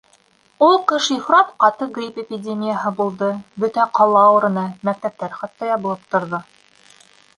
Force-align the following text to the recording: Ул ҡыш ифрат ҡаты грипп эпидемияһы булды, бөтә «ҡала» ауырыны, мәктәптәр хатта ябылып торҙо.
Ул 0.67 0.71
ҡыш 0.91 1.09
ифрат 1.15 1.51
ҡаты 1.63 1.87
грипп 1.97 2.17
эпидемияһы 2.23 2.93
булды, 3.01 3.29
бөтә 3.65 3.87
«ҡала» 3.99 4.25
ауырыны, 4.31 4.65
мәктәптәр 4.91 5.41
хатта 5.43 5.71
ябылып 5.75 6.09
торҙо. 6.17 6.41